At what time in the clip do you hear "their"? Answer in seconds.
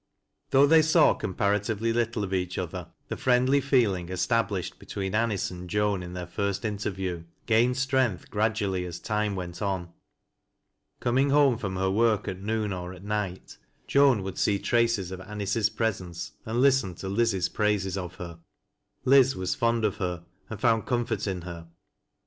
6.13-6.25